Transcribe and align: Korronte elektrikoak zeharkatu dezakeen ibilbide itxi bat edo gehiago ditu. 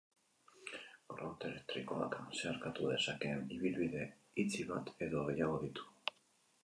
Korronte 1.13 1.47
elektrikoak 1.49 2.15
zeharkatu 2.39 2.89
dezakeen 2.93 3.45
ibilbide 3.59 4.09
itxi 4.45 4.67
bat 4.75 4.91
edo 5.09 5.27
gehiago 5.29 5.61
ditu. 5.67 5.91